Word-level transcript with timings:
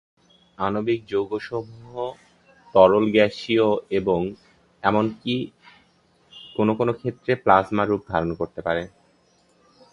আণবিক 0.57 0.99
যৌগসমূহ 1.07 1.93
তরল, 2.75 3.05
গ্যাসীয় 3.11 3.67
এবং 3.91 4.19
এমনকি 4.83 5.35
কোন 6.55 6.67
কোন 6.75 6.89
ক্ষেত্রে 6.91 7.31
প্লাজমা 7.43 7.83
রূপ 7.85 8.01
ধারণ 8.09 8.31
করতে 8.35 8.59
পারে। 8.61 8.83